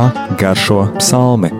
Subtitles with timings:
[0.00, 1.50] kā garšo psalmi.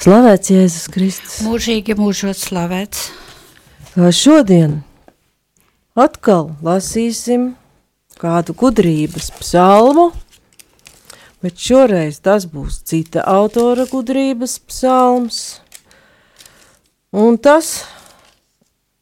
[0.00, 1.40] Slavēts Jēzus Kristus.
[1.44, 3.10] Mūžīgi mūžot slavēts.
[4.16, 4.80] Šodien
[5.98, 7.50] atkal lasīsim
[8.20, 10.10] kādu gudrības psalmu,
[11.42, 15.42] bet šoreiz tas būs cita autora gudrības psalms.
[17.10, 17.84] Un tas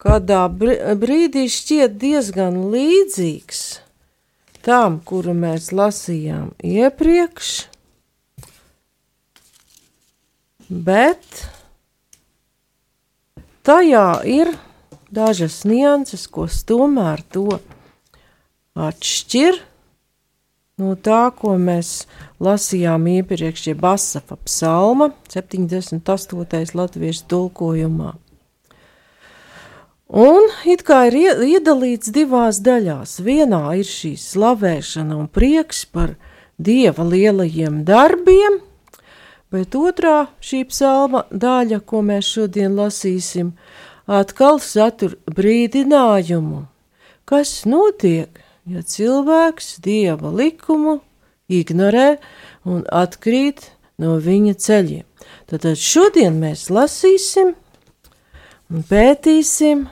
[0.00, 3.64] kādā brīdī šķiet diezgan līdzīgs
[4.64, 7.58] tam, kuru mēs lasījām iepriekš
[10.68, 11.48] bet
[13.64, 14.52] tajā ir
[15.12, 17.60] dažas nianses, kas tomēr to
[18.76, 19.62] atšķir
[20.78, 22.04] no tā, ko mēs
[22.42, 26.74] lasījām iepriekš, jeb Asafa psalma 78.
[26.74, 28.14] latviešu tulkojumā.
[30.08, 33.18] Un it kā ir iedalīts divās daļās.
[33.20, 36.16] Vienā ir šī slavēšana un prieks par
[36.58, 38.62] Dieva lielajiem darbiem,
[39.48, 43.54] Bet otrā šī psalma daļa, ko mēs šodien lasīsim,
[44.04, 46.66] atkal satur brīdinājumu,
[47.24, 50.98] kas notiek, ja cilvēks dieva likumu
[51.48, 52.16] ignorē
[52.68, 55.04] un atkrīt no viņa ceļiem.
[55.48, 57.54] Tad šodien mēs lasīsim
[58.68, 59.86] un pētīsim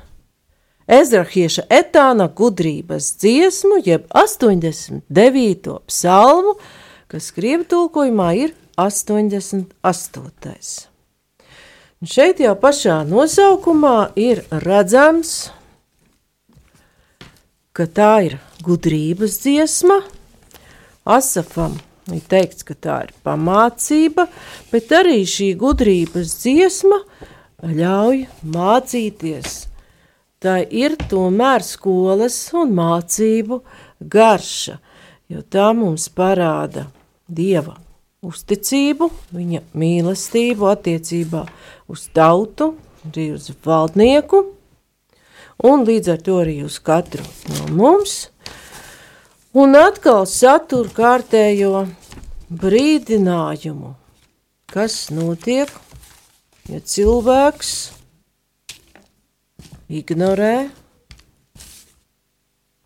[0.87, 5.81] Ezrahieša etāna gudrības dziesmu, jeb 89.
[5.91, 6.53] psalmu,
[7.11, 10.87] kas krievu tulkojumā ir 88.
[11.97, 15.49] Un šeit jau pašā nosaukumā ir redzams,
[17.75, 20.05] ka tā ir gudrības dziesma.
[21.07, 21.77] Asafam
[22.11, 24.27] ir teikts, ka tā ir pamācība,
[24.73, 27.01] bet arī šī gudrības dziesma
[27.63, 29.57] ļauj mācīties.
[30.43, 33.63] Tā ir tomēr skolas un mācību
[34.03, 34.77] garša,
[35.33, 36.89] jo tā mums parāda
[37.27, 37.79] Dieva
[38.27, 41.43] uzticību, viņa mīlestību attiecībā
[41.91, 42.75] uz tautu,
[43.09, 44.43] arī uz valdnieku,
[45.67, 48.27] un līdz ar to arī uz katru no mums.
[49.57, 51.87] Un atkal satur kārtējo
[52.53, 53.95] brīdinājumu,
[54.69, 55.71] kas notiek,
[56.69, 57.75] ja cilvēks
[59.89, 60.55] ignorē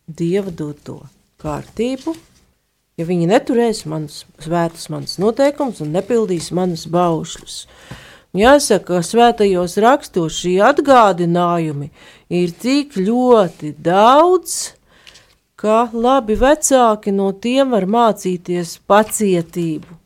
[0.06, 1.00] dieva doto
[1.42, 2.14] kārtību
[3.00, 7.62] ja viņi neturēs manas svētas manas noteikumus un nepildīs manas baušļus.
[8.37, 11.88] Jāsaka, ka svētajos rakstos šī atgādinājumi
[12.31, 14.76] ir tik ļoti daudz,
[15.60, 19.98] ka labi vecāki no tiem var mācīties pacietību.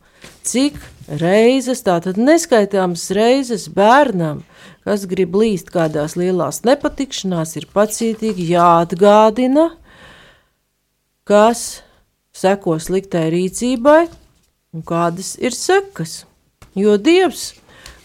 [0.44, 0.80] Cik
[1.20, 4.42] reizes, tātad neskaitāmas reizes bērnam,
[4.84, 9.70] kas grib līst kādās lielās nepatikšanās, ir pacietīgi jāatgādina,
[11.28, 11.84] kas
[12.34, 14.02] seko sliktai rīcībai
[14.74, 16.24] un kādas ir sekas.
[16.74, 17.52] Jo Dievs,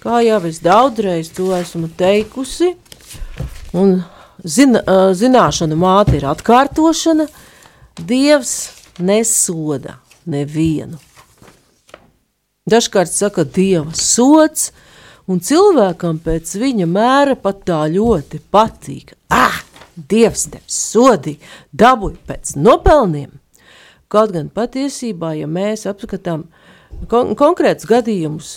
[0.03, 2.75] kā jau es daudzreiz to esmu teikusi,
[3.73, 4.03] un
[4.43, 4.83] zina,
[5.15, 7.27] zināšana māte ir atkārtošana,
[7.99, 8.69] Dievs
[8.99, 9.97] nesoda
[10.29, 10.99] nevienu.
[12.69, 14.69] Dažkārt saka, Dieva sots,
[15.27, 19.15] un cilvēkam pēc viņa mēra pat tā ļoti patīk.
[19.33, 19.57] Ah,
[19.95, 21.41] Dievs tevi sodīja,
[21.73, 23.33] dabūj pēc nopelniem!
[24.09, 26.47] Kaut gan patiesībā, ja mēs apskatām
[27.11, 28.53] kon konkrētus gadījumus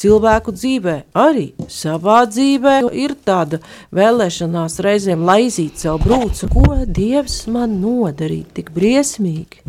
[0.00, 3.60] cilvēku dzīvē, arī savā dzīvē, ir tāda
[3.94, 9.62] vēlēšanās reizēm laizīt savu brūci, ko Dievs man nodarīja tik briesmīgi.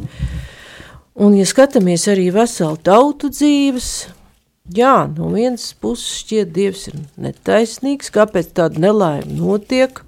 [1.13, 3.89] Un, ja skatāmies arī veselu tautu dzīves,
[4.73, 10.01] jā, no vienas puses šķiet Dievs ir netaisnīgs, kāpēc tāda nelaime notiek,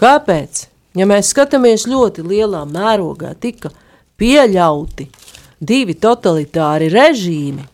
[0.00, 0.66] kāpēc,
[1.00, 3.72] ja mēs skatāmies ļoti lielā mērogā, tika
[4.20, 5.08] pieļauti
[5.60, 7.64] divi totalitāri režīmi.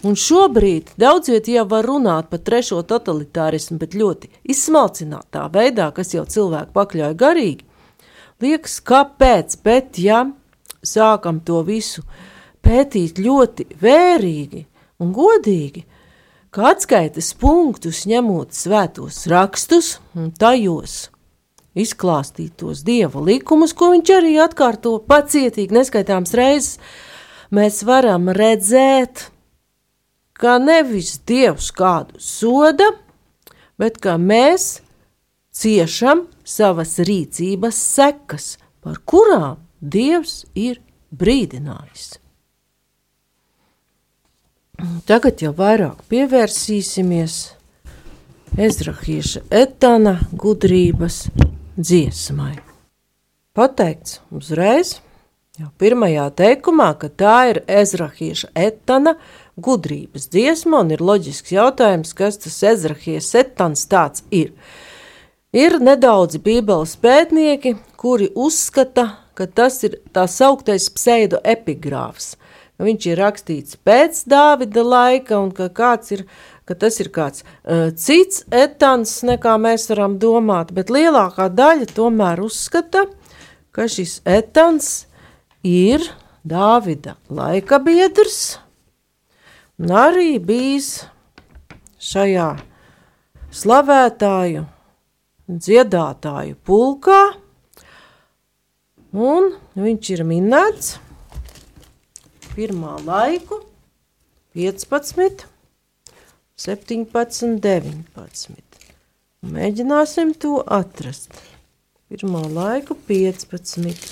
[0.00, 6.14] Un šobrīd daudz vietā jau var runāt par trešo totalitārismu, bet ļoti izsmalcinātā veidā, kas
[6.14, 7.66] jau cilvēku pakļauj garīgi.
[8.40, 10.22] Liekas, kāpēc, bet ja
[10.80, 12.06] sākam to visu
[12.64, 14.62] pētīt ļoti vērīgi
[15.04, 15.84] un godīgi,
[16.48, 21.10] kā atskaites punktus ņemot svētos rakstus un tajos
[21.76, 26.80] izklāstīt tos dieva likumus, ko viņš arī atkārto pacietīgi neskaitāms reizes,
[27.54, 29.29] mēs varam redzēt,
[30.40, 32.88] ka nevis dievs kādu soda,
[33.80, 34.80] bet ka mēs
[35.52, 40.80] ciešam savas rīcības sekas, par kurām dievs ir
[41.12, 42.16] brīdinājis.
[45.04, 47.36] Tagad jau vairāk pievērsīsimies
[48.60, 51.26] Ezrahieša etana gudrības
[51.76, 52.56] dziesmai.
[53.54, 54.96] Pateikts uzreiz,
[55.60, 59.39] jau pirmajā teikumā, ka tā ir Ezrahieša etana gudrības
[60.32, 64.52] dziesma, un ir loģisks jautājums, kas tas Ezrahieša etans tāds ir.
[65.52, 72.36] Ir nedaudzi bībeles pētnieki, kuri uzskata, ka tas ir tā sauktais pseidoepigrāfs.
[72.80, 75.68] Viņš ir rakstīts pēc Dāvida laika, un ka,
[76.14, 76.24] ir,
[76.64, 82.40] ka tas ir kāds uh, cits etans, nekā mēs varam domāt, bet lielākā daļa tomēr
[82.46, 83.04] uzskata,
[83.76, 85.04] ka šis etans
[85.66, 86.06] ir
[86.40, 88.58] Dāvida laika biedrs,
[89.80, 90.90] un arī bijis
[92.00, 92.50] šajā
[93.60, 94.66] slavētāju
[95.50, 97.20] dziedātāju pulkā,
[99.16, 99.48] un
[99.80, 100.92] viņš ir minēts
[102.52, 103.62] pirmā laiku
[104.54, 105.46] 15,
[106.60, 108.80] 17, 19.
[109.50, 111.32] Mēģināsim to atrast.
[112.10, 114.10] Pirmā laiku 15.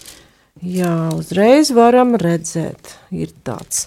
[0.65, 3.85] Jā, uzreiz varam redzēt, ir tāds,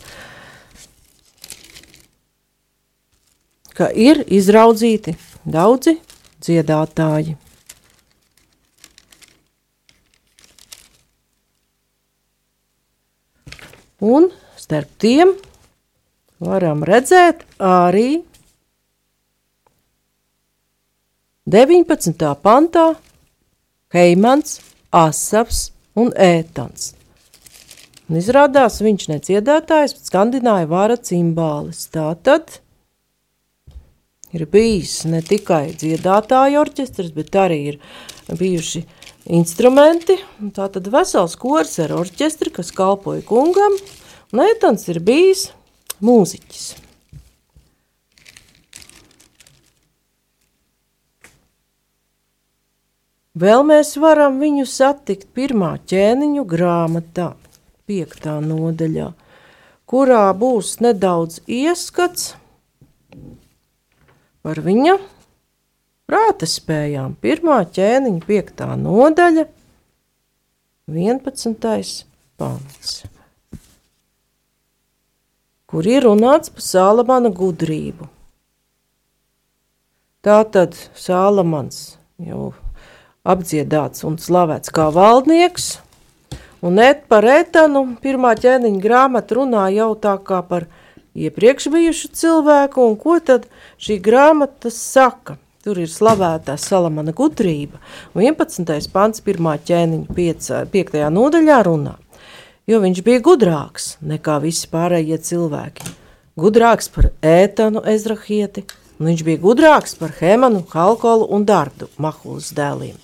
[3.78, 5.16] ka ir izraudzīti
[5.46, 5.98] daudzi
[6.42, 7.38] dziedātāji.
[14.02, 15.36] Un starp tiem
[16.42, 18.24] varam redzēt arī
[21.46, 22.16] 19.
[22.42, 22.88] pantā
[23.94, 24.60] Heimans,
[24.92, 25.70] Asafs
[26.00, 26.94] un Ētans.
[28.10, 31.86] Un izrādās viņš neciedētājs, bet skandināja vāra cimbālis.
[31.94, 32.58] Tātad
[34.36, 37.80] ir bijis ne tikai dziedātāju orķestris, bet arī ir
[38.32, 38.84] bijuši
[39.32, 40.18] instrumenti.
[40.56, 43.76] Tā tad vesels kors ar orķestri, kas kalpoja kungam,
[44.32, 45.50] un Etans ir bijis
[46.02, 46.72] mūziķis.
[53.42, 57.30] Vēl mēs varam viņu satikt pirmā ķēniņu grāmatā,
[57.88, 59.08] piektā nodaļā,
[59.88, 62.34] kurā būs nedaudz ieskats
[64.46, 64.98] par viņa
[66.10, 67.16] prāta spējām.
[67.24, 69.48] Pirmā ķēniņa, piektā nodaļa,
[70.92, 72.06] 11.
[72.42, 72.96] pants,
[75.72, 78.10] kur ir runāts par Sālamana gudrību.
[80.22, 82.52] Tātad Sālamans jau
[83.26, 85.72] apdziedāts un slavēts kā valdnieks,
[86.66, 90.68] un et par etanu pirmā ķēniņa grāmata runā jau tā kā par
[91.16, 93.48] iepriekš bijušu cilvēku, un ko tad
[93.82, 95.38] šī grāmata saka?
[95.62, 97.78] Tur ir slavētā Salamana gudrība,
[98.16, 98.88] un 11.
[98.90, 99.50] pants, 1.
[99.68, 100.48] ķēniņa 5.
[100.74, 100.96] 5.
[101.14, 101.94] nodaļā runā,
[102.66, 105.92] jo viņš bija gudrāks nekā visi pārējie cilvēki.
[106.42, 108.66] Gudrāks par ētanu ezrahieti,
[108.98, 112.98] un viņš bija gudrāks par Hemanu, Halkolu un Dardu, Mahulas dēliem.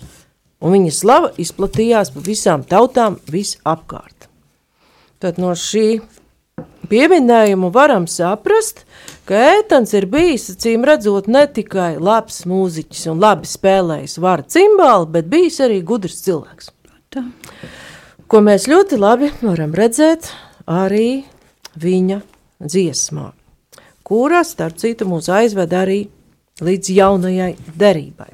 [0.57, 4.25] Un viņa slava izplatījās pa visām tautām visapkārt.
[5.21, 5.99] Tad no šī
[6.89, 8.83] pieminējumu varam saprast,
[9.27, 15.09] ka Ētans ir bijis, acīm redzot, ne tikai labs mūziķis un labi spēlējis varu cimbāli,
[15.17, 16.71] bet bijis arī gudrs cilvēks.
[17.13, 17.23] Tā.
[18.27, 20.31] Ko mēs ļoti labi varam redzēt
[20.67, 21.23] arī
[21.79, 22.21] viņa
[22.63, 23.29] dziesmā,
[24.07, 26.01] kurā, starp citu, mūs aizved arī
[26.63, 28.31] līdz jaunajai derībai.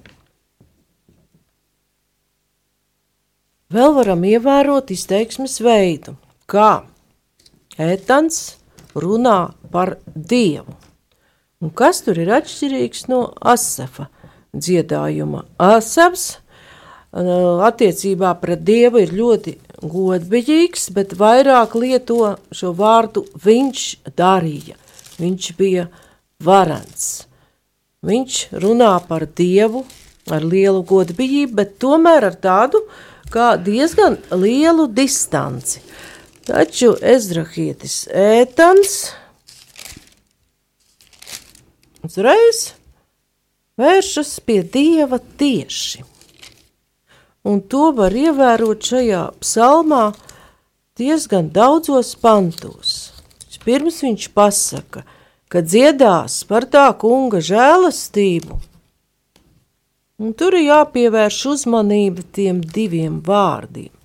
[3.73, 6.13] Vēl varam ievērot izteiksmes veidu,
[6.45, 6.83] kā
[7.79, 8.57] Ētans
[8.93, 10.75] runā par Dievu.
[11.63, 14.09] Un kas tur ir atšķirīgs no Asafa
[14.53, 15.45] dziedājuma?
[15.57, 16.37] Asafs
[17.13, 23.85] attiecībā pret Dievu ir ļoti godbiģīgs, bet vairāk lieto šo vārdu viņš
[24.17, 24.77] darīja.
[25.17, 25.87] Viņš bija
[26.43, 27.25] varants.
[28.03, 29.85] Viņš runā par Dievu
[30.31, 32.83] ar lielu godbiģību, bet tomēr ar tādu
[33.33, 35.81] kā diezgan lielu distanci.
[36.43, 38.95] Taču ezrahietis ētans
[42.03, 42.59] uzreiz
[43.79, 46.03] vēršas pie dieva tieši.
[47.47, 50.03] Un to var ievērot šajā psalmā
[50.99, 52.93] diezgan daudzos pantos.
[53.63, 55.05] Pirms viņš pasaka,
[55.47, 58.59] ka dziedās par tā kunga žēlastību,
[60.19, 64.02] un tur ir jāpievērš uzmanība tiem diviem vārdiem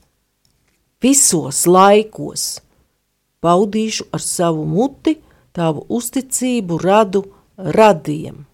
[1.03, 2.59] visos laikos.
[3.43, 5.19] Paudīšu ar savu muti
[5.55, 7.25] tavu uzticību radu
[7.57, 8.45] radiem.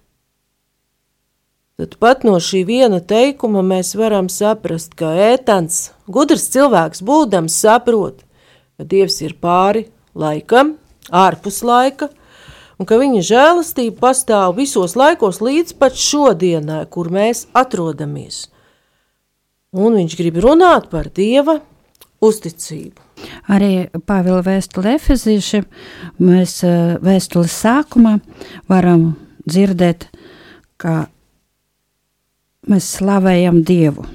[1.75, 8.21] Tad pat no šī viena teikuma mēs varam saprast, ka ētans, gudrs cilvēks būdams, saprot,
[8.79, 10.77] ka Dievs ir pāri laikam,
[11.11, 12.13] ārpus laika,
[12.79, 18.45] un ka viņa žēlastība pastāv visos laikos līdz pat šodienai, kur mēs atrodamies.
[19.75, 21.59] Un viņš grib runāt par Dieva
[22.23, 23.01] uzticību.
[23.53, 25.67] Arī Pāvila vēstule Efeziešiem
[26.23, 28.19] mēs eh, vēstules sākumā
[28.71, 29.15] varam
[29.49, 30.09] dzirdēt,
[30.77, 31.07] ka
[32.69, 34.07] mēs slavējam Dievu.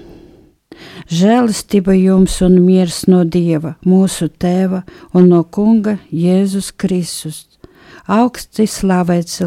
[1.09, 4.83] Žēlastība jums un miers no Dieva, mūsu Tēva
[5.17, 7.47] un no Kunga Jēzus Kristus.
[8.09, 9.41] Augsti slavēts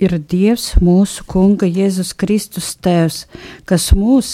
[0.00, 3.24] ir Dievs, mūsu Kunga Jēzus Kristus Tēvs,
[3.64, 4.32] kas mūs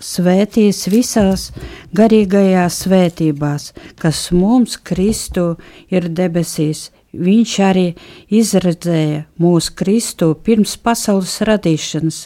[0.00, 1.50] svētīs visās
[1.96, 5.52] garīgajās svētībās, kas mums Kristu
[5.92, 7.88] ir debesīs Viņš arī
[8.30, 12.20] izredzēja mūsu Kristu pirms pasaules radīšanas,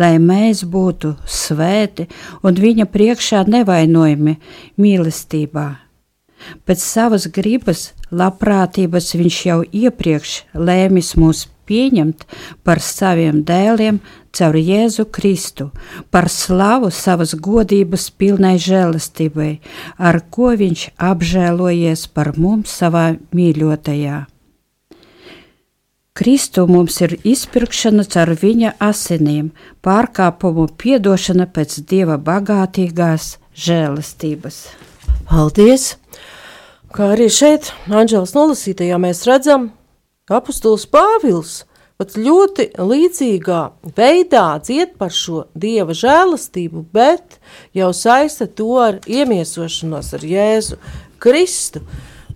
[0.00, 2.06] lai mēs būtu svēti
[2.40, 4.38] un viņa priekšā nevainojami
[4.80, 5.66] mīlestībā.
[6.64, 12.24] Pēc savas gribas, labprātības viņš jau iepriekš lēmis mūs pieņemt
[12.64, 14.00] par saviem dēliem
[14.36, 15.70] caur Jēzu Kristu,
[16.10, 19.52] par slavu savas godības pilnai žēlastībai,
[19.98, 24.26] ar ko viņš apžēlojies par mums savā mīļotajā.
[26.20, 34.58] Kristu mums ir izpirkšana caur viņa asinīm, pārkāpumu piedošana pēc dieva bagātīgās žēlastības.
[35.30, 35.94] Paldies!
[36.90, 39.68] Kā arī šeit, Anģēlas nolasītajā, mēs redzam,
[40.26, 41.60] ka apustulis Pāvils
[42.00, 43.60] pat ļoti līdzīgā
[43.98, 47.36] veidā dzied par šo dieva žēlastību, bet
[47.76, 50.78] jau saista to ar iemiesošanos ar Jēzu
[51.20, 51.84] Kristu.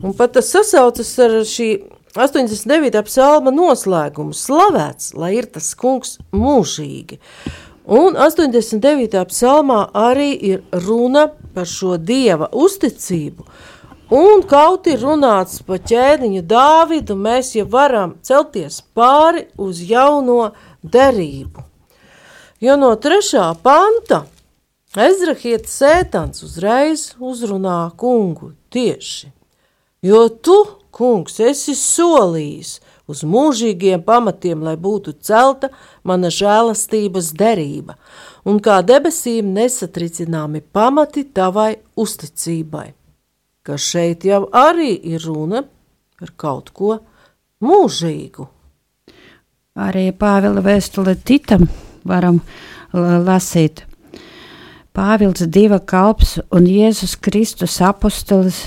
[0.04, 1.70] Un pat tas sasaucas ar šī
[2.12, 3.00] 89.
[3.08, 7.18] psalma noslēgums- slavēts, lai ir tas kungs mūžīgi.
[7.88, 9.24] Un 89.
[9.32, 13.48] psalmā arī ir runa par šo dieva uzticību.
[14.14, 20.52] Un kaut ir runāts par ķēniņu Dāvidu, mēs jau varam celties pāri uz jauno
[20.86, 21.64] derību.
[22.62, 24.20] Jo no trešā panta
[24.94, 29.32] Ezrahieta sētans uzreiz uzrunā kungu tieši.
[30.06, 30.60] Jo tu,
[30.94, 32.76] kungs, esi solījis
[33.10, 35.72] uz mūžīgiem pamatiem, lai būtu celta
[36.06, 37.98] mana žēlastības derība,
[38.46, 42.92] un kā debesīm nesatricināmi pamati tavai uzticībai.
[43.64, 45.62] Ka šeit jau arī ir runa
[46.20, 46.98] par kaut ko
[47.64, 48.44] mūžīgu.
[49.80, 51.64] Arī Pāvila vēstule Titam
[52.04, 52.42] varam
[52.92, 53.86] lasīt.
[54.94, 58.60] Pāvils dieva kalps un Jēzus Kristus apostolis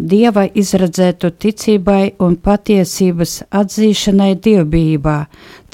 [0.00, 5.16] dieva izredzētu ticībai un patiesības atzīšanai dievbijībā,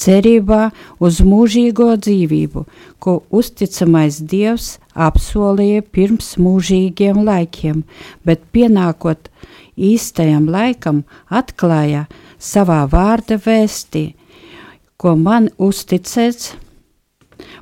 [0.00, 0.62] cerībā
[0.98, 2.64] uz mūžīgo dzīvību,
[2.98, 4.76] ko uzticamais dievs
[5.08, 7.84] apsolīja pirms mūžīgiem laikiem,
[8.26, 9.30] bet pienākot
[9.76, 12.06] īstajam laikam atklāja
[12.38, 14.08] savā vārda vēstī,
[14.96, 16.54] ko man uzticēts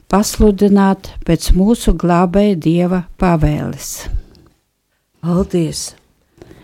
[0.09, 3.92] pasludināt pēc mūsu glābēja dieva pavēles.
[5.25, 6.03] Paldies!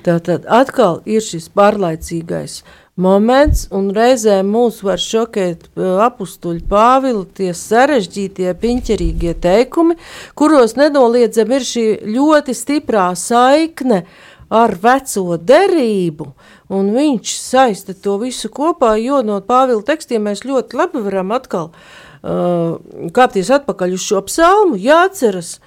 [0.01, 2.61] Tātad atkal ir šis pārlaicīgais
[3.01, 5.69] moments, un reizēm mūs var šokēt
[6.07, 9.97] apstuļu pāvilu tie sarežģītie, piņķerīgie teikumi,
[10.39, 14.05] kuros nenoliedzami ir šī ļoti stiprā saikne
[14.51, 16.27] ar veco derību,
[16.75, 21.71] un viņš saista to visu kopā, jo no pāvila tekstiem mēs ļoti labi varam atkal
[21.71, 22.81] uh,
[23.15, 25.59] kāpties atpakaļ uz šo psalmu, jāceras,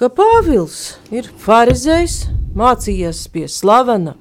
[0.00, 4.14] ka Pāvils ir farizējs, mācījies pie slavena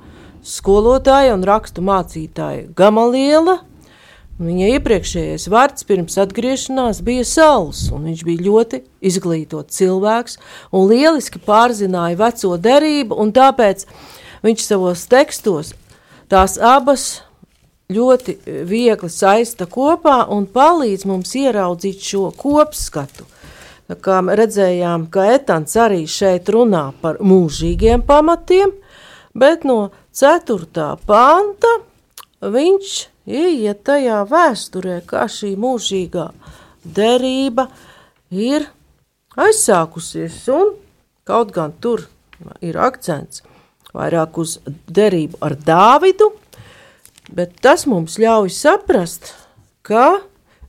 [0.43, 3.61] skolotāja un rakstu mācītāja Gamaliela.
[4.41, 10.39] Viņa iepriekšējais vārds pirms atgriešanās bija Sauls, un viņš bija ļoti izglītots cilvēks
[10.73, 13.85] un lieliski pārzināja veco derību, un tāpēc
[14.43, 15.75] viņš savos tekstos
[16.31, 17.21] tās abas
[17.91, 23.29] ļoti viegli saista kopā un palīdz mums ieraudzīt šo kopskatu–
[23.99, 28.73] kā redzējām, ka Etans arī šeit runā par mūžīgiem pamatiem,
[29.33, 30.87] bet no 4.
[31.07, 31.71] panta
[32.41, 36.29] viņš ieiet tajā vēsturē, kā šī mūžīgā
[36.83, 37.67] derība
[38.31, 38.67] ir
[39.37, 40.73] aizsākusies, un
[41.27, 42.07] kaut gan tur
[42.61, 43.43] ir akcents
[43.95, 44.57] vairāk uz
[44.87, 46.31] derību ar Dāvidu,
[47.31, 49.33] bet tas mums ļauj saprast,
[49.83, 50.21] ka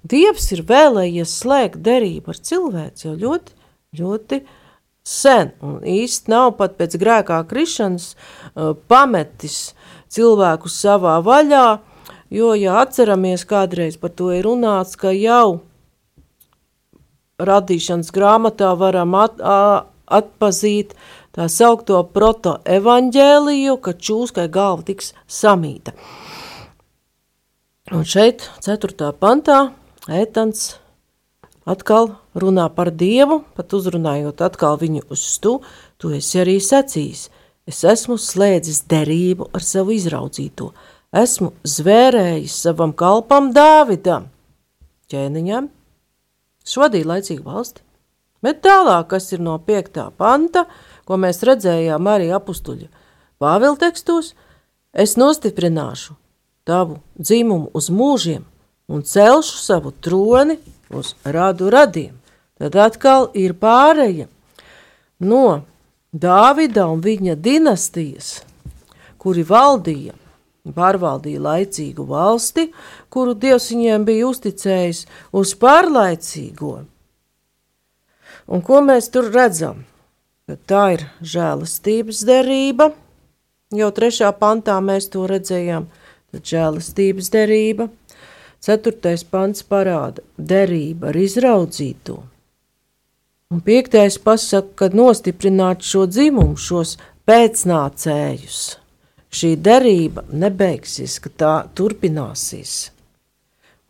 [0.02, 3.54] Dievs ir vēlējies slēgt derību ar cilvēku jau ļoti,
[4.00, 4.40] ļoti
[5.06, 9.74] sen, un īsti nav pat pēc grēkā krišanas uh, pametis
[10.12, 11.66] cilvēku savā vaļā,
[12.34, 15.62] jo, ja atceramies, kādreiz par to ir runāts, ka jau
[17.42, 20.96] radīšanas grāmatā varam at, a, atpazīt
[21.34, 25.94] tā saukto proto-evaņģēliju, ka čūskai galva tiks samīta.
[27.92, 29.12] Un šeit, 4.
[29.20, 29.72] pantā,
[30.10, 30.80] Ētans
[31.62, 35.60] atkal runā par Dievu, pat uzrunājot atkal viņu uz stu,
[35.94, 37.28] tu esi arī sacījis.
[37.70, 40.72] Es esmu slēdzis derību ar savu izraudzīto,
[41.14, 44.26] esmu zvērējis savam kalpam Dāvidam,
[45.06, 45.70] ķēniņam,
[46.66, 47.86] šodien laicīgi valsti.
[48.42, 50.08] Bet tālāk, kas ir no 5.
[50.18, 50.66] panta,
[51.06, 52.90] ko mēs redzējām arī apstuļa
[53.38, 54.34] Pāvila tekstos,
[54.90, 56.18] es nostiprināšu
[56.66, 58.42] tavu dzimumu uz mūžiem
[58.88, 60.58] un celšu savu troni
[60.90, 62.18] uz radu radiem.
[62.58, 64.28] Tad atkal ir pāreja
[65.18, 65.62] no
[66.12, 68.42] Dāvida un viņa dinastijas,
[69.16, 70.12] kuri valdīja,
[70.76, 72.66] pārvaldīja laicīgu valsti,
[73.08, 76.74] kuru Dievs viņiem bija uzticējis uz pārlaicīgo.
[78.52, 79.86] Un ko mēs tur redzam?
[80.44, 82.90] Ka tā ir žēlastības derība.
[83.72, 85.88] Jau trešā pantā mēs to redzējām,
[86.28, 87.88] tad žēlastības derība–
[88.62, 92.20] Ceturtais pants parāda derību ar izraudzīto.
[93.50, 96.94] Un piektais pasaka, ka nostiprināt šo dzimumu, šos
[97.26, 98.60] pēcnācējus.
[99.32, 102.92] Šī derība nebeigsies, ka tā turpināsies.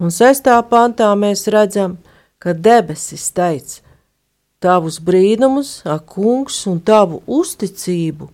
[0.00, 1.98] Un sestā pantā mēs redzam,
[2.42, 3.82] ka debesis teica,
[4.62, 8.32] tavus brīnumus, ak, kungs, un tavu uzticību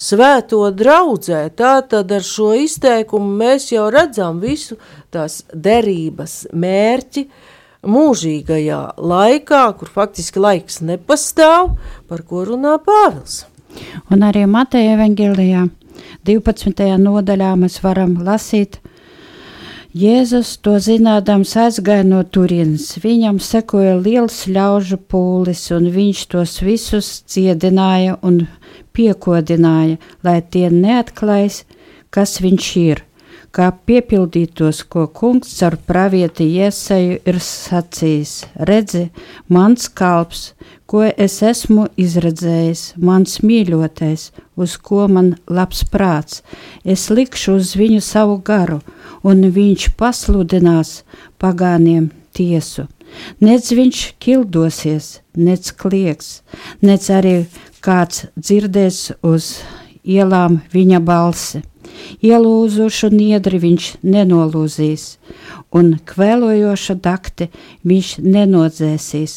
[0.00, 1.44] svēto draudzē.
[1.56, 4.78] Tātad ar šo izteikumu mēs jau redzam visu
[5.12, 7.26] tās derības mērķi
[7.86, 11.76] mūžīgajā laikā, kur faktiski laiks nepastāv,
[12.08, 13.44] par ko runā Pāvils.
[14.10, 15.68] Un arī Mateja evanģēlijā
[16.26, 16.86] 12.
[17.00, 18.80] nodaļā mēs varam lasīt,
[19.90, 22.92] Jēzus to zinādams aizgāja no turienes.
[23.02, 28.44] Viņam sekoja liels ļaužu pūlis, un viņš tos visus ciedināja un
[28.96, 31.64] piekodināja, lai tie neatklājas,
[32.10, 33.02] kas viņš ir,
[33.54, 38.34] kā piepildītos, ko kungs ar pravieti iesēju ir sacījis.
[38.68, 39.08] Redzi,
[39.48, 40.52] mans kalps,
[40.90, 46.42] ko es esmu izredzējis, mans mīļotais, uz ko man labs prāts,
[46.84, 48.80] es likšu uz viņu savu garu
[49.26, 51.00] un viņš pasludinās
[51.42, 52.86] pagāniem tiesu.
[53.42, 56.40] Nec viņš kildosies, nec klieks,
[56.82, 57.34] nec arī
[57.84, 59.58] kāds dzirdēs uz
[60.04, 61.62] ielām viņa balsi.
[62.24, 65.04] Ielūzušu niedri viņš nenolūzīs,
[65.76, 67.50] un kvēlojoša dakti
[67.86, 69.34] viņš nenodzēsīs,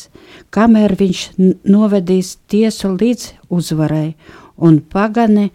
[0.54, 1.24] kamēr viņš
[1.68, 4.14] novedīs tiesu līdz uzvarai,
[4.58, 5.50] un pagani,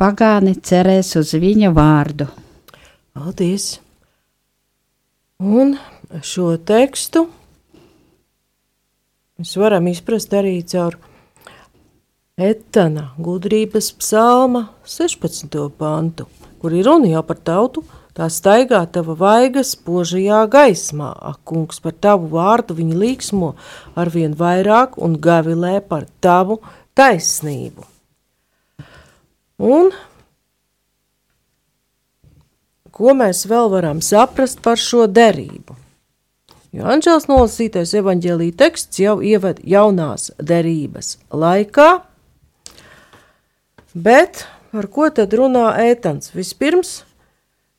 [0.00, 2.30] pagāni cerēs uz viņa vārdu.
[3.12, 3.78] Paldies!
[5.40, 5.76] Un
[6.20, 7.24] šo tekstu
[9.40, 10.98] mēs varam izprast arī caur
[12.40, 15.58] Etana gudrības psalma 16.
[15.76, 16.24] pantu,
[16.60, 17.82] kur ir runa par tautu,
[18.16, 23.52] tā staigā tava vaigas požajā gaismā, ak, kungs, par tavu vārdu viņa līksmo
[23.92, 26.62] arvien vairāk un gavilē par tavu
[26.96, 27.84] taisnību.
[29.60, 29.92] Un
[32.88, 35.76] ko mēs vēl varam saprast par šo derību?
[36.72, 41.98] Jo Anģels nolasītais evaņģēlīja teksts jau ieved jaunās derības laikā,
[43.94, 46.32] bet par ko tad runā ētans?
[46.34, 47.02] Vispirms,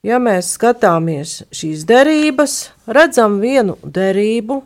[0.03, 4.61] ja mēs skatāmies šīs derības, redzam vienu derību,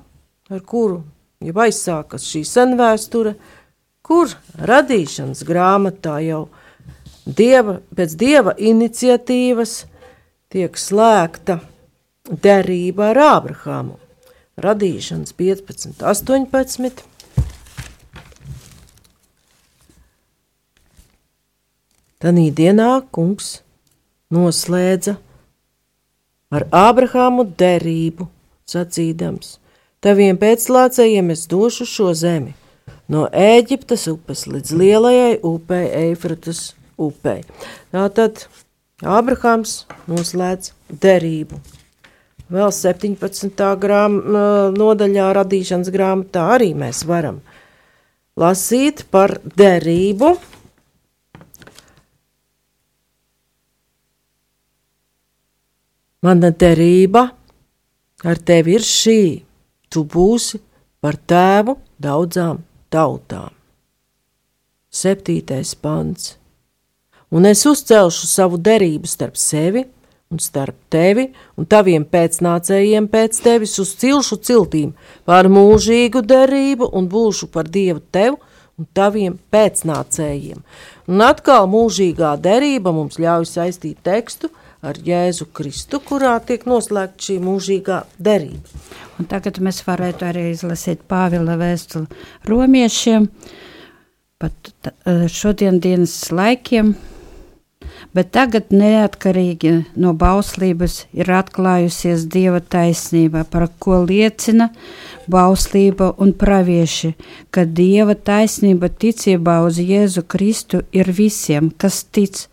[0.50, 1.04] ar kuru
[1.46, 3.36] jau aizsākas šī senvēsture,
[4.06, 4.32] kur
[4.62, 6.46] radīšanas grāmatā jau
[7.26, 9.78] dieva, pēc dieva iniciatīvas
[10.54, 11.60] tiek slēgta
[12.30, 14.00] derība ar Ābrahāmu.
[14.62, 17.04] Radīšanas 15, 18.
[22.26, 23.60] Tanī dienā kungs
[24.34, 25.12] noslēdza
[26.50, 28.26] ar Ābrahāmu derību,
[28.66, 29.60] sacīdams:
[30.02, 32.56] Taviem pēclācējiem es došu šo zemi,
[33.14, 36.64] no Ēģiptes upes līdz lielajai upei, Eifratas
[36.98, 37.44] upei.
[37.94, 38.48] Tātad
[39.06, 40.74] Ābrahāms noslēdz
[41.06, 41.62] derību.
[42.50, 43.70] Vēl 17.
[43.86, 44.18] Grām,
[44.74, 47.44] nodaļā radīšanas grāmatā arī mēs varam
[48.34, 50.34] lasīt par derību.
[56.26, 57.28] Mana derība
[58.26, 59.20] ar tevi ir šī,
[59.94, 60.58] tu būsi
[61.04, 63.52] par tēvu daudzām tautām.
[64.90, 66.34] Septītais pants
[67.36, 69.84] un es uzcelšu savu derību starp sevi
[70.32, 71.28] un starp tevi
[71.60, 74.94] un taviem pēcnācējiem pēc tevis uz cilšu ciltīm
[75.28, 78.40] par mūžīgu derību un būšu par Dievu tev
[78.80, 80.62] un taviem pēcnācējiem.
[81.08, 84.50] Un atkal mūžīgā derība mums ļauj saistīt tekstu
[84.86, 88.84] ar Jēzu Kristu, kurā tiek noslēgta šī mūžīgā derība.
[89.20, 92.08] Un tagad mēs varētu arī izlasīt Pāvila vēstuli
[92.50, 93.30] romiešiem,
[94.42, 94.72] pat
[95.32, 96.94] šodien dienas laikiem,
[98.16, 104.70] bet tagad neatkarīgi no bauslības ir atklājusies Dieva taisnība, par ko liecina
[105.32, 107.16] bauslība un pravieši,
[107.52, 112.46] ka Dieva taisnība ticībā uz Jēzu Kristu ir visiem, kas tic,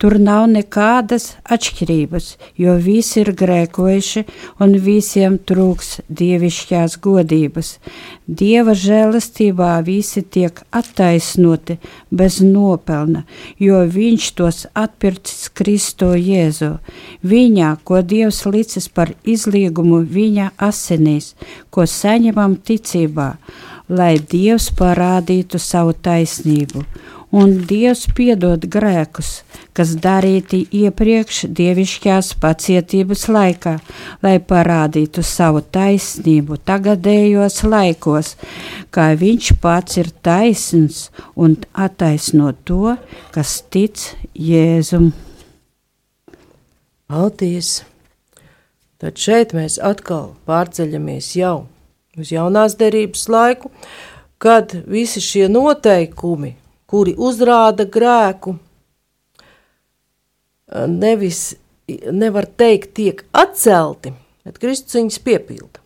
[0.00, 4.22] Tur nav nekādas atšķirības, jo visi ir grēkojuši
[4.64, 7.74] un visiem trūks dievišķās godības.
[8.24, 11.76] Dieva žēlastībā visi tiek attaisnoti
[12.08, 13.26] bez nopelna,
[13.60, 16.78] jo viņš tos atpircis Kristo Jēzu.
[17.20, 21.34] Viņā, ko Dievs licis par izliegumu viņa asinīs,
[21.68, 23.34] ko saņemam ticībā,
[23.92, 26.88] lai Dievs parādītu savu taisnību
[27.30, 29.30] un Dievs piedod grēkus,
[29.76, 33.76] kas darīti iepriekš dievišķās pacietības laikā,
[34.24, 38.34] lai parādītu savu taisnību tagadējos laikos,
[38.90, 42.96] kā viņš pats ir taisns un attaisno to,
[43.34, 45.12] kas tic Jēzum.
[47.10, 47.80] Paldies!
[49.00, 51.64] Tad šeit mēs atkal pārceļamies jau
[52.20, 53.70] uz jaunās derības laiku,
[54.40, 56.52] kad visi šie noteikumi
[56.90, 58.56] kuri uzrāda grēku,
[60.90, 61.54] nevis,
[62.10, 64.12] nevar teikt, tiek atcelti,
[64.46, 65.78] bet Kristus viņus piepilda.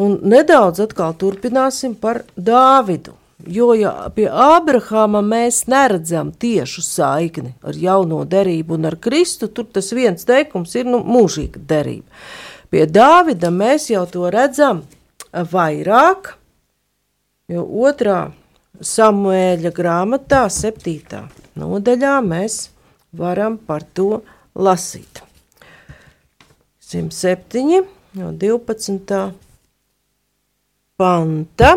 [0.00, 3.12] Un nedaudz atkal turpināsim par Dāvidu,
[3.44, 9.68] jo ja pie Ābrahāma mēs neredzam tiešu saikni ar jauno derību un ar Kristu, tur
[9.68, 12.08] tas viens teikums ir nu, mūžīga derība.
[12.72, 14.86] Pie Dāvida mēs jau to redzam
[15.32, 16.38] vairāk,
[17.52, 18.30] jo otrā
[18.82, 21.20] Samuēļa grāmatā, 7.
[21.58, 22.56] nodaļā, mēs
[23.14, 24.22] varam par to
[24.58, 25.22] lasīt.
[26.92, 27.86] 107.
[28.18, 29.20] no 12.
[30.98, 31.70] panta.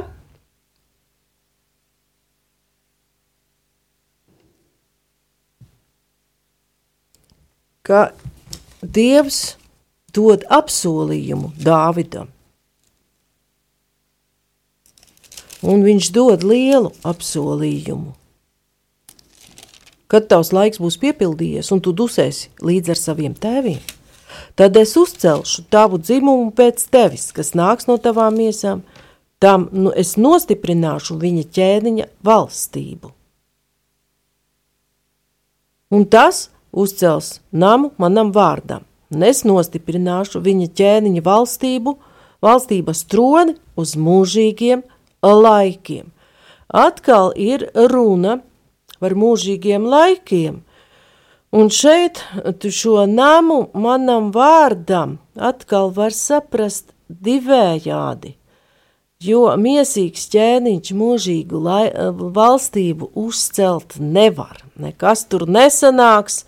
[7.86, 8.08] Ka
[8.82, 9.42] Dievs
[10.10, 12.35] dod apsolījumu Dāvidam.
[15.66, 18.14] Un viņš dod lielu apsolījumu.
[20.06, 23.82] Kad tavs laiks būs piepildījies, un tu dusēsi līdz ar saviem tēviem,
[24.56, 28.86] tad es uzcelšu tavu dzimumu pēc tevis, kas nāks no tavām miesām,
[29.42, 33.12] tam nu, es nostiprināšu viņa ķēniņa valstību.
[35.96, 41.98] Un tas uzcels namu manam vārdam, un es nostiprināšu viņa ķēniņa valstību,
[42.46, 44.84] valstības troni uz mūžīgiem
[45.34, 46.12] laikiem.
[46.70, 48.40] Atkal ir runa
[49.00, 50.62] par mūžīgiem laikiem.
[51.56, 52.20] Un šeit
[52.74, 58.34] šo namu manam vārdam atkal var saprast divējādi,
[59.24, 61.84] jo miesīgs ķēniņš mūžīgu lai,
[62.36, 64.58] valstību uzcelt nevar.
[64.76, 66.44] Nekas tur nesanāks,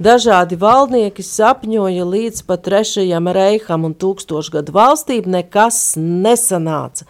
[0.00, 7.04] dažādi valdnieki sapņoja līdz pat trešajam reiham un tūkstošgadu valstību, nekas nesanāca.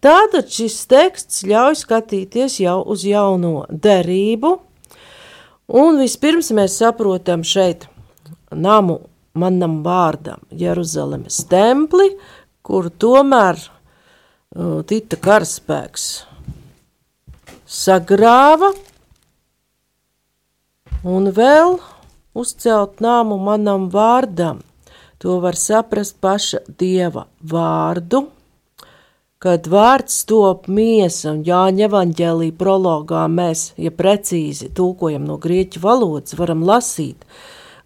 [0.00, 4.54] Tātad šis teksts ļauj skatīties jau uz jauno derību,
[5.76, 7.84] un vispirms mēs saprotam šeit
[8.50, 9.02] namu
[9.36, 12.08] manam vārdam Jeruzalemes templi,
[12.64, 16.08] kur tomēr uh, Tita karaspēks
[17.68, 18.72] sagrāva,
[21.04, 21.76] un vēl
[22.32, 24.64] uzcelt namu manam vārdam.
[25.20, 28.30] To var saprast paša dieva vārdu,
[29.40, 36.36] kad vārds top miesa un Jāņa evaņģēlī prologā mēs, ja precīzi tulkojam no grieķu valodas,
[36.36, 37.24] varam lasīt,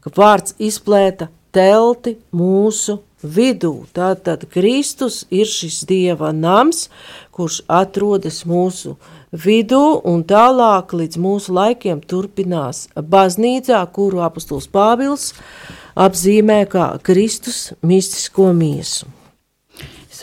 [0.03, 3.87] ka vārds izplēta telti mūsu vidū.
[3.95, 6.89] Tātad Kristus ir šis Dieva nams,
[7.31, 8.99] kurš atrodas mūsu
[9.31, 15.31] vidū un tālāk līdz mūsu laikiem turpinās baznīcā, kuru apustuls Pāvils
[15.95, 19.15] apzīmē kā Kristus mistisko miesu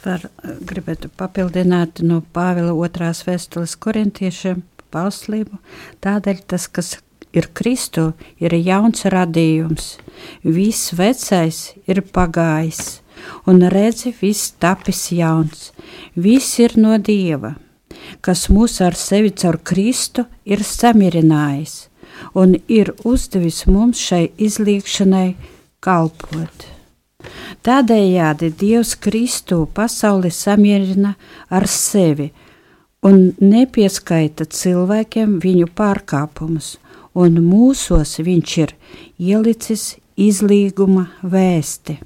[0.06, 0.28] var
[0.68, 5.60] gribētu papildināt no Pāvila otrās vēstules korintiešiem pauslību.
[6.04, 6.98] Tādēļ tas, kas
[7.34, 9.94] ir Kristu, ir jauns radījums.
[10.44, 13.02] Viss vecais ir pagājis,
[13.48, 15.70] un redzi, viss tapis jauns.
[16.16, 17.56] Viss ir no Dieva,
[18.22, 21.80] kas mūs ar sevi caur Kristu ir samierinājis
[22.34, 25.34] un ir uzdevis mums šai izliekšanai
[25.84, 26.68] kalpot.
[27.66, 31.16] Tādējādi Dievs Kristu pasauli samierina
[31.50, 32.32] ar sevi
[33.06, 36.76] un nepieskaita cilvēkiem viņu pārkāpumus,
[37.18, 38.74] un mūsos viņš ir
[39.18, 41.98] ielicis izlīguma vēsti.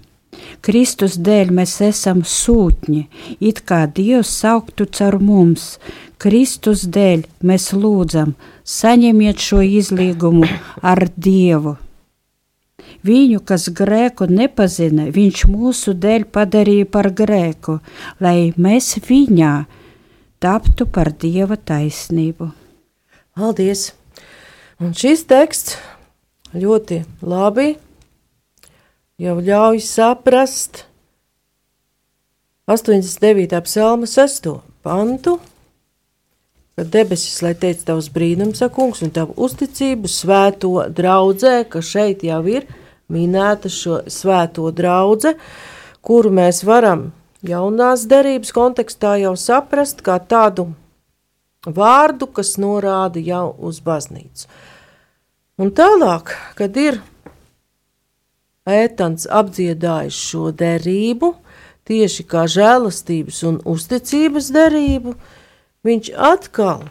[0.66, 3.06] Kristus dēļ mēs esam sūtņi,
[3.40, 5.76] it kā Dievs sauktu caur mums.
[6.20, 10.48] Kristus dēļ mēs lūdzam, saņemiet šo izlīgumu
[10.84, 11.78] ar Dievu.
[13.06, 17.80] Viņu, kas grēku nepazina, viņš mūsu dēļ padarīja par grēku,
[18.24, 19.52] lai mēs viņā
[20.42, 22.50] taptu par Dieva taisnību.
[23.36, 23.92] Paldies!
[24.82, 25.78] Un šis teksts
[26.56, 27.76] ļoti labi
[29.22, 30.86] jau ļauj saprast
[32.68, 33.60] 89.
[33.68, 34.50] psalma 6.
[34.84, 35.36] pantu,
[36.76, 42.42] kad debesis, lai teica tavs brīnums, kungs, un tavu uzticību svēto draudzē, ka šeit jau
[42.50, 42.66] ir
[43.12, 45.36] minēta šo svēto draudze,
[46.06, 47.10] kuru mēs varam
[47.46, 50.72] jaunās derības kontekstā jau saprast kā tādu
[51.66, 54.48] vārdu, kas norāda jau uz baznīcu.
[55.62, 57.00] Un tālāk, kad ir
[58.68, 61.32] ētans apdziedājis šo derību,
[61.86, 65.16] tieši kā žēlastības un uzticības derību,
[65.86, 66.88] viņš atkal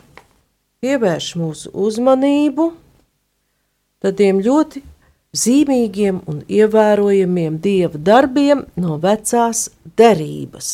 [0.85, 2.71] pievērš mūsu uzmanību
[4.05, 4.85] tādiem ļoti
[5.35, 9.67] zīmīgiem un ievērojamiem dieva darbiem no vecās
[9.99, 10.71] derības,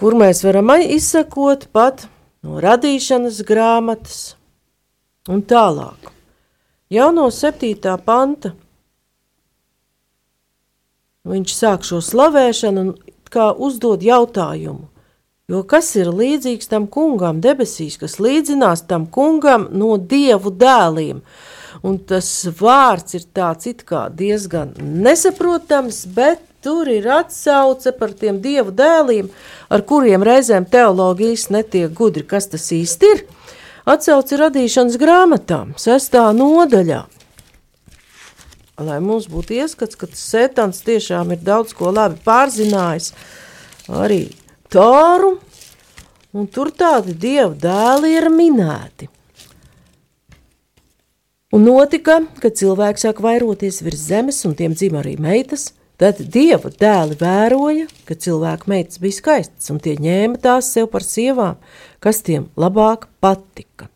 [0.00, 2.06] kur mēs varam izsekot pat
[2.44, 4.34] no radīšanas grāmatas
[5.28, 6.10] un tālāk.
[6.92, 7.96] Jau no 7.
[8.04, 8.52] panta
[11.24, 12.90] viņš sāk šo slavēšanu un
[13.32, 14.90] kā uzdod jautājumu.
[15.48, 21.20] Jo kas ir līdzīgs tam kungam debesīs, kas līdzinās tam kungam no dievu dēliem?
[21.82, 22.28] Un tas
[22.60, 29.28] vārds ir tāds it kā diezgan nesaprotams, bet tur ir atsauce par tiem dievu dēliem,
[29.68, 33.24] ar kuriem reizēm teoloģijas netiek gudri, kas tas īsti ir.
[33.84, 37.02] Atsauce radīšanas grāmatām, sestā nodaļā.
[38.84, 43.12] Lai mums būtu ieskats, ka sētans tiešām ir daudz ko labi pārzinājis,
[43.86, 44.24] arī
[44.72, 45.36] tāru,
[46.34, 49.13] un tur tādi dievu dēli ir minēti.
[51.54, 55.68] Un notika, kad cilvēks sāk vairoties virs zemes, un tiem dzima arī meitas.
[56.02, 61.06] Tad dieva dēli vēroja, ka cilvēka meitas bija skaistas, un tie ņēma tās sev par
[61.06, 61.60] sievām,
[62.02, 63.86] kas tiem labāk patika.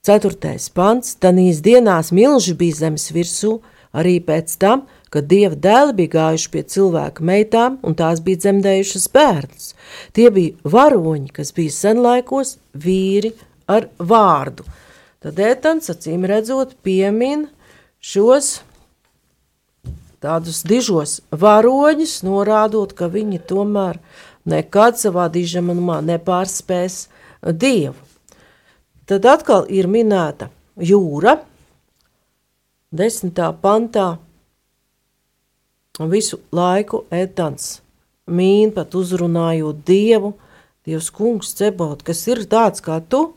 [0.00, 3.60] Ceturtais pants- Tanīs dienās milži bija zemes virsū,
[3.92, 9.08] arī pēc tam, kad dieva dēli bija gājuši pie cilvēka meitām, un tās bija dzemdējušas
[9.12, 9.74] bērnus.
[10.14, 13.34] Tie bija varoņi, kas bija senlaikos vīri
[13.68, 14.64] ar vārdu–
[15.20, 17.48] tad ētans acīm redzot piemin
[18.00, 18.60] šos
[20.20, 24.00] tādus dižos varoņus, norādot, ka viņi tomēr
[24.48, 27.06] nekad savā dižamanumā nepārspēs
[27.40, 27.96] Dievu.
[29.08, 31.38] Tad atkal ir minēta jūra,
[32.92, 34.18] desmitā pantā,
[36.10, 37.80] visu laiku etans
[38.30, 40.34] mīn pat uzrunājot Dievu,
[40.86, 43.34] Dievs kungs cebot, kas ir tāds kā tu,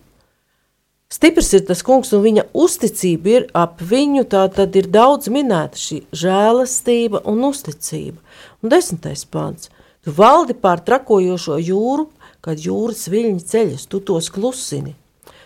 [1.13, 4.23] Stiprs ir tas kungs, un viņa uzticība ir ap viņu.
[4.31, 8.17] Tā tad ir daudz minēta šī žēlastība un uzticība.
[8.63, 9.69] Un desmitais pāns.
[10.01, 12.07] Tu valdi pār trakojošo jūru,
[12.43, 14.95] kad jūras viļņi ceļas, tu tos klusini.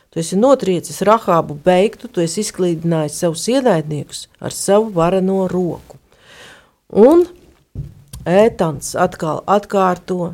[0.10, 6.00] Tu esi notriecis rahābu beigtu, tu esi izklīdinājis savus ienaidniekus ar savu varano roku.
[6.96, 7.28] Un
[8.24, 10.32] ētans atkal atkārto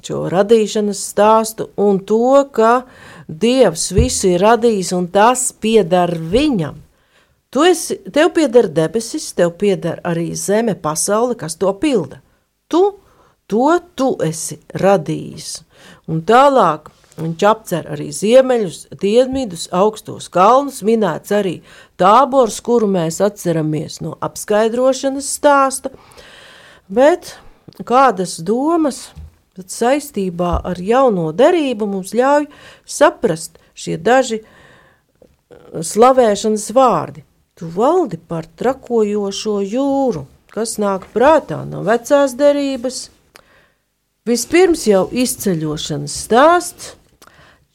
[0.00, 2.84] šo radīšanas stāstu un to, ka
[3.28, 6.80] Dievs visu ir radījis un tas pieder viņam.
[7.52, 12.22] Tu esi, tev pieder debesis, tev pieder arī zeme, pasaule, kas to pilda.
[12.68, 12.80] Tu
[13.52, 15.60] to tu esi radījis.
[16.08, 21.58] Un tālāk viņš apcer arī ziemeļus, dienvidus, augstos kalnus, minēts arī
[22.00, 25.92] tābors, kuru mēs atceramies no apskaidrošanas stāsta,
[26.88, 27.34] bet
[27.84, 29.10] kādas domas
[29.70, 32.48] saistībā ar jauno derību mums ļauj
[32.88, 34.48] saprast šie daži uh,
[35.78, 37.22] slavēšanas vārdi.
[37.54, 43.04] Tu valdi par trakojošo jūru, kas nāk prātā no vecās derības.
[44.26, 46.94] Vispirms jau izceļošanas stāsts,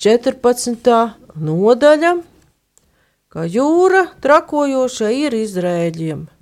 [0.04, 0.95] 14.
[1.39, 2.15] nodaļa,
[3.34, 6.26] ka jūra trakojoša ir Izrēļiem–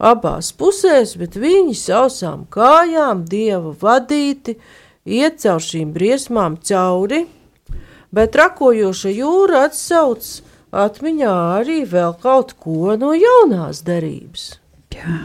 [0.00, 4.56] abās pusēs, bet viņi sausām kājām, dieva vadīti,
[5.04, 7.26] iet caur šīm briesmām cauri,
[8.10, 10.30] bet rakojoša jūra atsauc
[10.70, 14.54] atmiņā arī vēl kaut ko no jaunās derības.
[14.94, 15.20] Jā.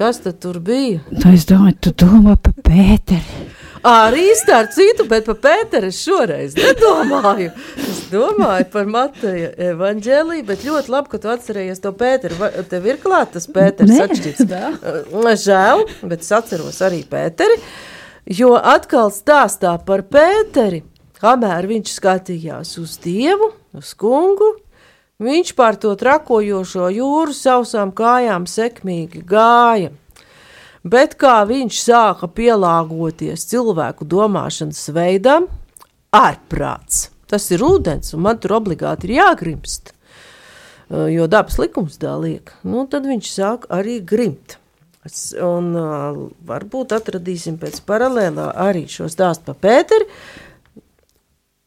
[0.00, 1.02] Kas tad tur bija?
[1.20, 3.59] Tā es domāju, tu domā par Pēteri.
[3.86, 7.48] Arī starp citu, bet par Pēteru es šoreiz nedomāju.
[7.80, 12.36] Es domāju par Mateja evaņģēliju, bet ļoti labi, ka tu atcerējies to Pēteru.
[12.42, 14.44] Vai Tev ir klāt tas Pēters atšķirts.
[14.50, 15.30] vēl.
[15.40, 17.56] Žēl, bet es atceros arī Pēteri,
[18.28, 20.82] jo atkal stāstā par Pēteri,
[21.22, 24.58] kamēr viņš skatījās uz Dievu, uz kungu,
[25.24, 29.94] viņš pār to trakojošo jūru sausām kājām sekmīgi gāja.
[30.84, 35.50] Bet kā viņš sāka pielāgoties cilvēku domāšanas veidam,
[36.16, 37.10] ārprāts.
[37.30, 39.92] Tas ir ūdens, un man tur obligāti ir jāgrimst.
[39.92, 40.00] Uh,
[40.90, 44.56] Jo dabas likums tā liek, nu, tad viņš sāk arī grimt.
[45.38, 46.16] Un uh,
[46.48, 50.08] varbūt atradīsim pēc paralēlā arī šo stāstu par Pēteri.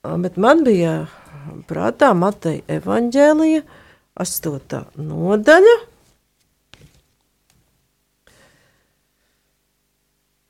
[0.03, 1.05] Uh, Bet man bija
[1.69, 3.63] prātā Mateja evaņģēlija,
[4.19, 5.77] astotā nodaļa.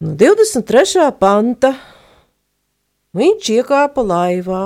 [0.03, 1.13] No 23.
[1.15, 1.69] panta
[3.15, 4.63] viņš iekāpa laivā,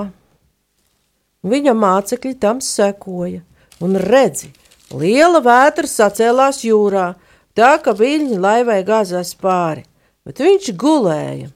[1.45, 3.43] viņa mācekļi tam sekoja,
[3.86, 4.47] un redzi,
[4.89, 7.12] liela vētra sacēlās jūrā,
[7.54, 9.84] tā ka viļņi laivai gāzās pāri,
[10.26, 11.52] bet viņš gulēja.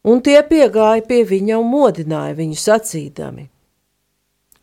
[0.00, 3.44] Un tie piegāja pie viņa un modināja viņu sacīdami: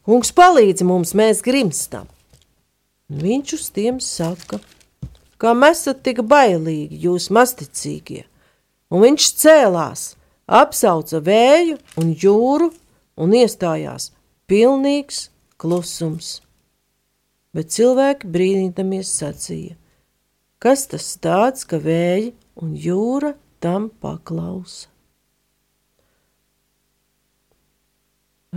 [0.09, 2.09] Kungs palīdzi mums, mēs grimstam!
[3.13, 4.57] Viņš uz tiem saka,
[5.41, 8.25] kā esat tik bailīgi, jūs masticīgie.
[8.89, 10.15] Un viņš cēlās,
[10.47, 12.71] apsauca vēju un jūru
[13.17, 14.11] un iestājās
[14.47, 15.27] pilnīgs
[15.59, 16.41] klusums.
[17.53, 19.75] Bet cilvēki brīnīdamies sacīja,
[20.61, 24.87] kas tas tāds, ka vēji un jūra tam paklausa.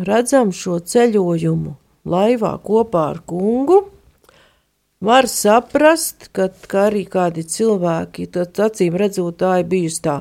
[0.00, 1.74] Redzam šo ceļojumu
[2.08, 3.82] laivā kopā ar kungu.
[5.00, 10.16] Var saprast, ka, ka arī kādi cilvēki, tad acīm redzot, tā ir bijusi tā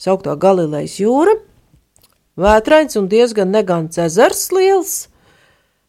[0.00, 1.34] sauktā Galilejas jūra,
[2.40, 4.94] vētrains un diezgan negants ezers liels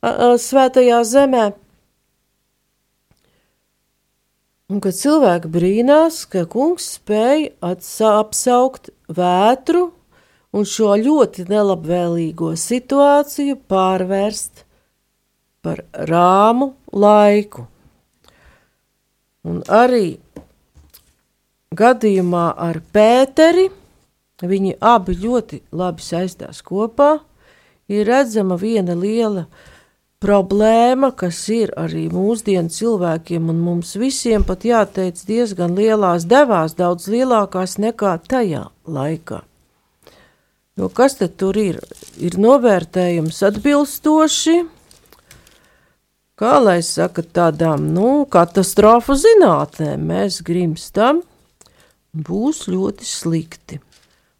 [0.04, 1.46] svētajā zemē.
[4.66, 9.86] Un kad cilvēki brīnās, ka kungs spēja apsaukt vētru
[10.56, 14.66] un šo ļoti nelabvēlīgo situāciju pārvērst
[15.66, 17.68] par rāmu laiku.
[19.46, 20.18] Un arī
[21.78, 23.70] gadījumā ar Pēteri
[24.42, 27.20] viņi abi ļoti labi saistās kopā.
[27.86, 29.46] Ir redzama viena liela
[30.26, 37.06] problēma, kas ir arī mūsdienu cilvēkiem un mums visiem pat jāteic diezgan lielās devās, daudz
[37.12, 39.44] lielākās nekā tajā laikā.
[40.76, 41.78] Jo kas tad tur ir?
[42.20, 44.58] Ir novērtējums atbilstoši,
[46.40, 50.06] kā lai saka, tādām nu, katastrofu zinātnēm.
[50.12, 51.24] Mēs grimstam,
[52.16, 53.80] būs ļoti slikti.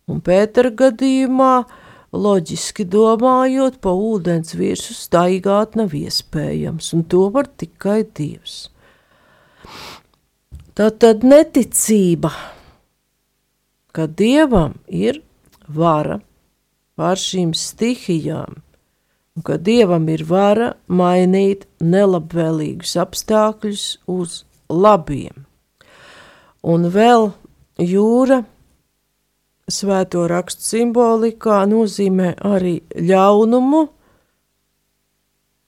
[0.06, 1.66] Un Pētera gadījumā,
[2.16, 8.68] loģiski domājot, pa ūdens virsmu staigāt nav iespējams, un to var tikai Dievs.
[10.76, 12.30] Tā tad neticība,
[13.96, 15.22] ka Dievam ir
[15.68, 16.20] vara
[17.00, 18.60] pār šīm stihijām,
[19.44, 25.44] ka Dievam ir vara mainīt nelabvēlīgus apstākļus uz labiem.
[26.64, 27.32] Un vēl
[27.82, 28.44] jūra
[29.72, 33.84] svēto rakstu simbolikā nozīmē arī ļaunumu,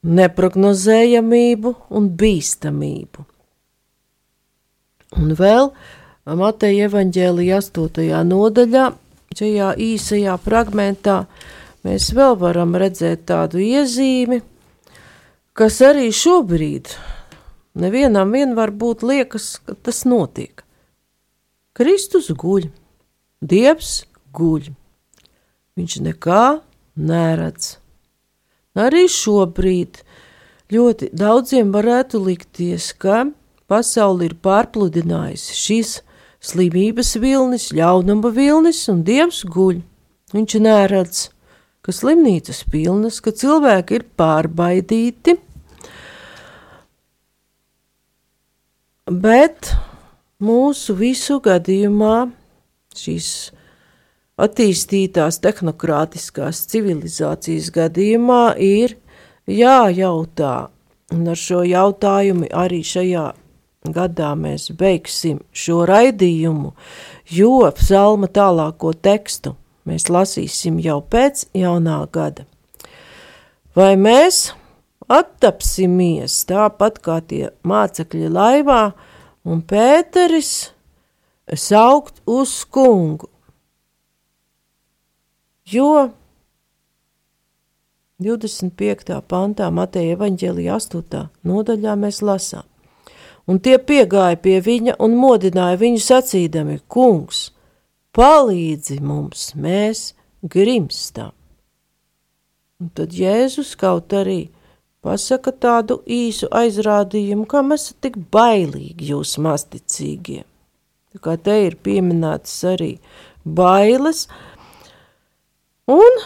[0.08, 3.24] neprognozējamību un bīstamību.
[5.18, 5.72] Un vēl
[6.38, 8.08] Mateja evaņģēlija 8.
[8.28, 8.88] nodaļā,
[9.38, 11.22] šajā īsajā fragmentā,
[11.88, 14.42] mēs vēl varam redzēt tādu iezīmi,
[15.56, 16.92] kas arī šobrīd
[17.78, 20.64] nevienam vien var būt liekas, ka tas notiek.
[21.78, 22.68] Kristus guļ,
[23.38, 24.02] Dievs
[24.34, 24.72] guļ.
[25.78, 26.44] Viņš nekā
[26.98, 27.76] neredz.
[28.78, 30.00] Arī šobrīd
[30.74, 33.28] ļoti daudziem varētu likties, ka
[33.70, 35.94] pasauli ir pārpludinājis šis
[36.42, 39.80] slimības vilnis, ļaunuma vilnis, un Dievs guļ.
[40.34, 41.28] Viņš neredz,
[41.88, 45.32] ka slimnīcas pilnas, ka cilvēki ir pārbaidīti,
[49.08, 49.70] bet
[50.44, 52.26] mūsu visu gadījumā
[52.92, 53.28] šīs
[54.36, 58.98] attīstītās tehnokrātiskās civilizācijas gadījumā ir
[59.48, 60.68] jājautā,
[61.16, 63.30] un ar šo jautājumu arī šajā
[63.96, 66.74] gadā mēs beigsim šo raidījumu,
[67.32, 69.54] jo psalma tālāko tekstu
[69.88, 72.44] mēs lasīsim jau pēc jaunā gada.
[73.76, 74.50] Vai mēs
[75.08, 78.82] attapsimies tāpat kā tie mācekļi laivā
[79.48, 80.52] un Pēteris
[81.56, 83.30] saukt uz kungu,
[85.68, 86.08] Jo
[88.24, 89.18] 25.
[89.28, 91.18] pantā Mateja evaņģēlija 8.
[91.44, 92.64] nodaļā mēs lasām.
[93.44, 97.50] Un tie piegāja pie viņa un modināja viņu sacīdami, kungs,
[98.18, 100.12] palīdzi mums, mēs
[100.42, 101.30] grimstam.
[102.78, 104.48] Un tad Jēzus kaut arī
[105.02, 110.42] pasaka tādu īsu aizrādījumu, kā mēs esam tik bailīgi jūs masticīgie.
[111.14, 112.90] Tā kā te ir pieminētas arī
[113.44, 114.26] bailes,
[115.90, 116.18] un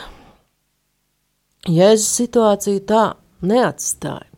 [1.69, 3.05] Jēzus situāciju tā
[3.47, 4.29] neatstāja,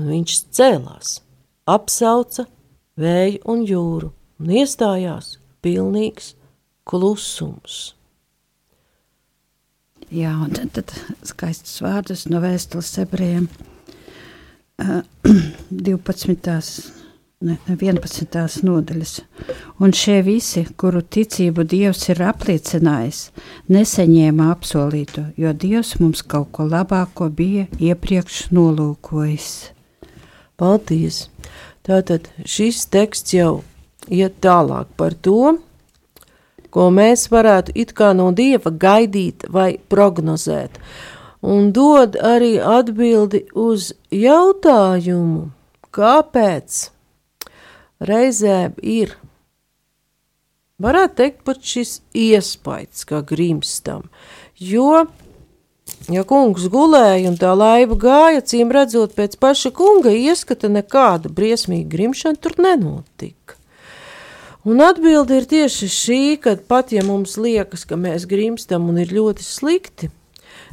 [0.00, 1.12] un viņš cēlās,
[1.68, 2.48] apsauca
[2.98, 4.10] vēju un jūru,
[4.40, 6.32] un iestājās pilnīgs
[6.88, 7.78] klusums.
[10.08, 10.94] Jā, un tad, tad
[11.28, 13.48] skaistus vārdus no vēstules ebrejiem
[15.88, 16.94] 12.
[17.44, 18.64] Ne, 11.
[18.66, 19.12] nodaļas.
[19.78, 23.20] Un šie visi, kuru ticību Dievs ir apliecinājis,
[23.70, 29.52] neseņēma apsolīto, jo Dievs mums kaut ko labāko bija iepriekš nolūkojis.
[30.58, 31.28] Paldies!
[31.86, 33.60] Tātad šis teksts jau
[34.10, 35.54] iet tālāk par to,
[36.74, 40.78] ko mēs varētu it kā no Dieva gaidīt vai prognozēt,
[41.42, 45.48] un dod arī atbildi uz jautājumu,
[45.94, 46.84] kāpēc
[48.00, 49.16] reizēm ir.
[50.78, 54.04] Varētu teikt, pat šis iespējas, kā grimstam,
[54.62, 55.08] jo,
[56.14, 61.90] ja kungs gulēja un tā laiva gāja, cīm redzot pēc paša kunga ieskata, nekāda briesmīga
[61.96, 63.57] grimšana tur nenotika.
[64.66, 69.14] Un atbilde ir tieši šī, ka pat ja mums liekas, ka mēs grimstam un ir
[69.14, 70.10] ļoti slikti,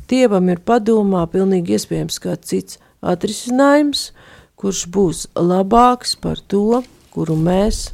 [0.05, 4.11] Dievam ir padomā pilnīgi iespējams kāds cits atrisinājums,
[4.53, 7.87] kurš būs labāks par to, kuru mēs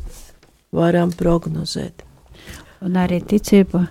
[0.76, 2.04] varam prognozēt.
[2.84, 3.86] Un arī ticība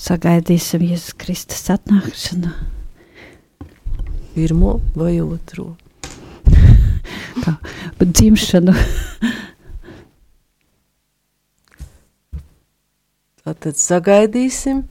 [0.00, 2.54] sagaidīsim Jēzus Kristus atnākšanu.
[4.32, 5.74] Pirmo vai otro?
[7.44, 7.58] Kā
[8.00, 8.72] dzimšanu.
[13.44, 14.82] Tad sagaidīsim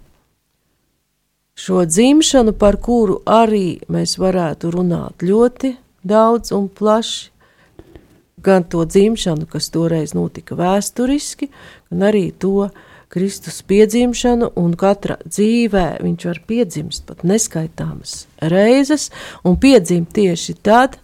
[1.57, 5.73] šo dzimšanu, par kuru arī mēs varētu runāt ļoti
[6.05, 7.31] daudz un plaši
[8.43, 11.47] gan to dzimšanu, kas toreiz notika vēsturiski,
[11.89, 12.69] gan arī to
[13.13, 19.09] Kristus piedzimšanu, un katra dzīvē viņš var piedzimst pat neskaitāmas reizes,
[19.45, 20.97] un piedzimt tieši tad,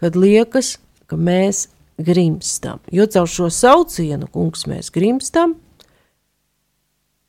[0.00, 1.68] kad liekas, ka mēs
[2.00, 2.80] grimstam.
[2.92, 5.58] Jo caur šo saucienu, kungs, mēs grimstam,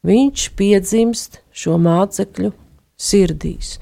[0.08, 2.52] viņš piedzimst šo mācekļu
[3.02, 3.78] sirdīs.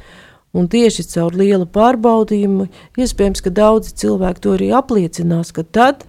[0.55, 2.67] Un tieši caur lielu pārbaudījumu,
[2.97, 6.07] iespējams, ka daudzi cilvēki to arī apliecinās, ka tad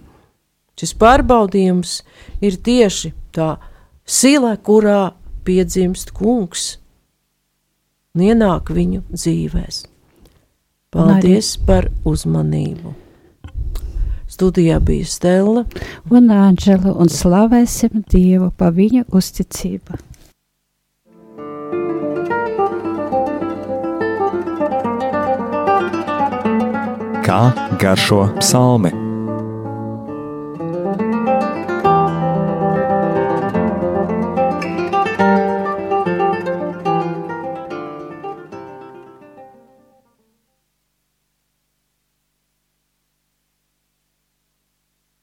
[0.79, 1.99] šis pārbaudījums
[2.41, 3.53] ir tieši tā
[4.05, 5.11] sila, kurā
[5.45, 6.75] piedzimst kungs
[8.15, 9.85] un ienāk viņu dzīvēs.
[10.91, 13.00] Paldies par uzmanību!
[14.31, 15.65] Studijā bija Stela
[16.09, 19.99] un Anģela, un slavēsim Dievu pa viņa uzticību.
[27.31, 27.41] kā
[27.79, 29.10] garšo psalmi.